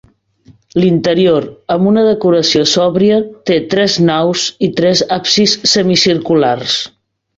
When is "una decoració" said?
1.91-2.63